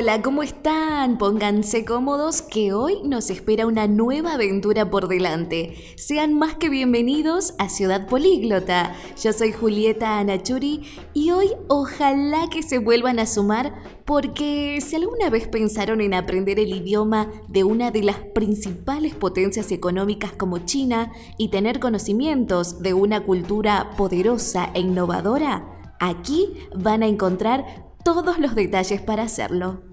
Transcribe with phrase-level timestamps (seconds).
[0.00, 1.18] Hola, ¿cómo están?
[1.18, 5.76] Pónganse cómodos que hoy nos espera una nueva aventura por delante.
[5.98, 8.96] Sean más que bienvenidos a Ciudad Políglota.
[9.22, 13.74] Yo soy Julieta Anachuri y hoy ojalá que se vuelvan a sumar
[14.06, 19.70] porque si alguna vez pensaron en aprender el idioma de una de las principales potencias
[19.70, 27.06] económicas como China y tener conocimientos de una cultura poderosa e innovadora, aquí van a
[27.06, 29.89] encontrar todos los detalles para hacerlo.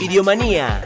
[0.00, 0.80] Idiomanía.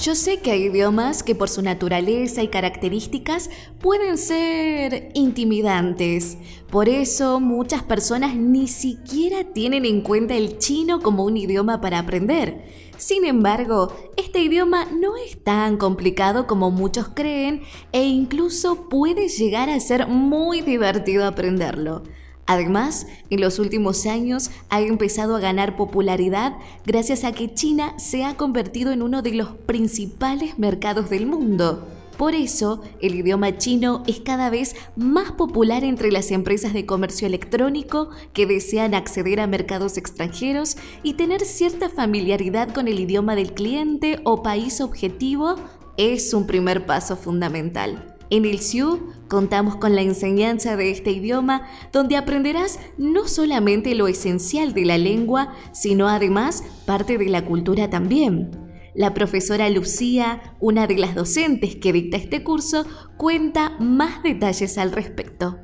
[0.00, 6.38] Yo sé que hay idiomas que por su naturaleza y características pueden ser intimidantes.
[6.70, 11.98] Por eso muchas personas ni siquiera tienen en cuenta el chino como un idioma para
[11.98, 12.64] aprender.
[12.96, 17.60] Sin embargo, este idioma no es tan complicado como muchos creen
[17.92, 22.04] e incluso puede llegar a ser muy divertido aprenderlo.
[22.50, 28.24] Además, en los últimos años ha empezado a ganar popularidad gracias a que China se
[28.24, 31.86] ha convertido en uno de los principales mercados del mundo.
[32.18, 37.28] Por eso, el idioma chino es cada vez más popular entre las empresas de comercio
[37.28, 43.54] electrónico que desean acceder a mercados extranjeros y tener cierta familiaridad con el idioma del
[43.54, 45.54] cliente o país objetivo
[45.96, 48.16] es un primer paso fundamental.
[48.32, 54.06] En el SIU contamos con la enseñanza de este idioma donde aprenderás no solamente lo
[54.06, 58.52] esencial de la lengua, sino además parte de la cultura también.
[58.94, 62.86] La profesora Lucía, una de las docentes que dicta este curso,
[63.16, 65.58] cuenta más detalles al respecto.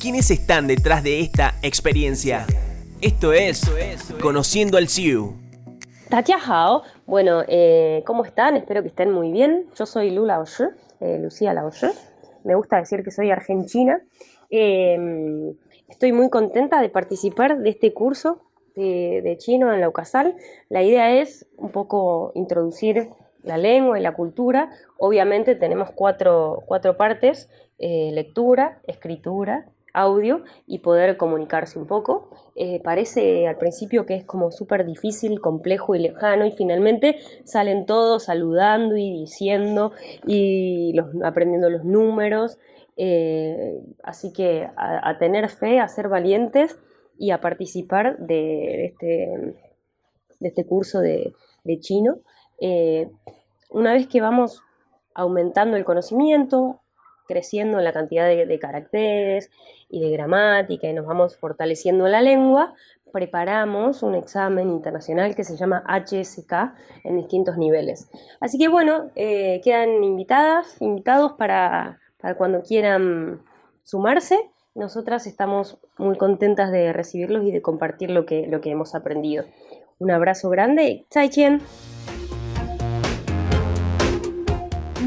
[0.00, 2.46] ¿Quiénes están detrás de esta experiencia?
[3.02, 3.70] Esto es
[4.18, 4.88] Conociendo al
[6.10, 6.36] CIU.
[6.44, 6.82] Hao.
[7.06, 8.56] Bueno, eh, ¿cómo están?
[8.56, 9.66] Espero que estén muy bien.
[9.76, 10.42] Yo soy Lula
[11.00, 11.54] eh, Lucía.
[12.44, 14.00] Me gusta decir que soy argentina.
[14.50, 15.54] Eh,
[15.88, 18.42] estoy muy contenta de participar de este curso
[18.74, 20.36] de, chino en la UCASAL.
[20.68, 23.10] La idea es un poco introducir
[23.42, 24.70] la lengua y la cultura.
[24.98, 26.64] Obviamente tenemos cuatro,
[26.98, 27.48] partes,
[27.78, 32.30] eh, lectura, escritura, audio y poder comunicarse un poco.
[32.54, 37.86] Eh, parece al principio que es como súper difícil, complejo y lejano y finalmente salen
[37.86, 39.92] todos saludando y diciendo
[40.26, 42.58] y aprendiendo los números.
[42.96, 46.78] Eh, así que a, tener fe, a ser valientes
[47.18, 49.56] y a participar de este,
[50.38, 51.32] de este curso de,
[51.80, 52.18] chino.
[52.60, 53.08] Eh,
[53.70, 54.62] una vez que vamos
[55.14, 56.80] aumentando el conocimiento,
[57.30, 59.50] creciendo la cantidad de, caracteres
[59.88, 62.74] y de gramática y nos vamos fortaleciendo la lengua,
[63.12, 66.52] preparamos un examen internacional que se llama HSK
[67.04, 68.10] en distintos niveles.
[68.40, 73.40] Así que bueno, eh, quedan invitadas, invitados para, para cuando quieran
[73.84, 78.94] sumarse nosotras estamos muy contentas de recibirlos y de compartir lo que, lo que hemos
[78.94, 79.44] aprendido.
[79.98, 81.06] Un abrazo grande.
[81.10, 81.60] Chien.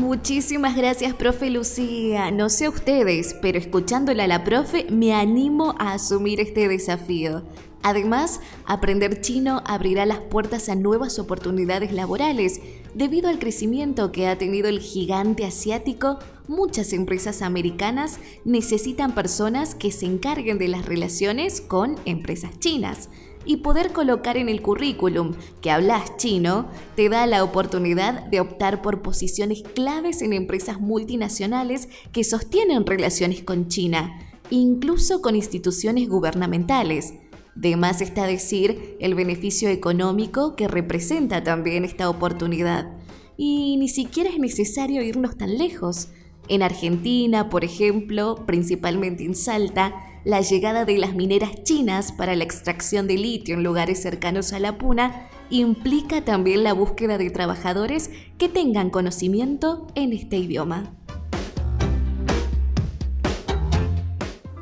[0.03, 2.29] Muchísimas gracias, profe Lucía.
[2.29, 7.43] No sé ustedes, pero escuchándola a la profe me animo a asumir este desafío.
[7.83, 12.59] Además, aprender chino abrirá las puertas a nuevas oportunidades laborales.
[12.93, 19.93] Debido al crecimiento que ha tenido el gigante asiático, muchas empresas americanas necesitan personas que
[19.93, 23.07] se encarguen de las relaciones con empresas chinas.
[23.45, 28.81] Y poder colocar en el currículum que hablas chino te da la oportunidad de optar
[28.81, 34.17] por posiciones claves en empresas multinacionales que sostienen relaciones con China,
[34.49, 37.13] incluso con instituciones gubernamentales.
[37.55, 42.91] De más está decir el beneficio económico que representa también esta oportunidad.
[43.37, 46.09] Y ni siquiera es necesario irnos tan lejos.
[46.47, 49.93] En Argentina, por ejemplo, principalmente en Salta,
[50.25, 54.59] la llegada de las mineras chinas para la extracción de litio en lugares cercanos a
[54.59, 60.95] la puna implica también la búsqueda de trabajadores que tengan conocimiento en este idioma.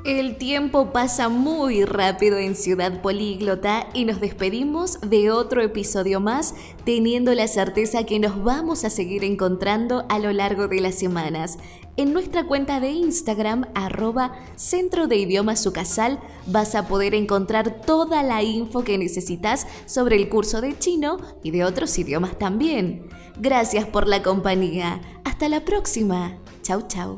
[0.03, 6.55] El tiempo pasa muy rápido en Ciudad Políglota y nos despedimos de otro episodio más
[6.85, 11.59] teniendo la certeza que nos vamos a seguir encontrando a lo largo de las semanas.
[11.97, 18.23] En nuestra cuenta de Instagram, arroba Centro de Idiomas Sucasal, vas a poder encontrar toda
[18.23, 23.07] la info que necesitas sobre el curso de chino y de otros idiomas también.
[23.39, 24.99] Gracias por la compañía.
[25.25, 26.39] Hasta la próxima.
[26.63, 27.17] Chau, chau.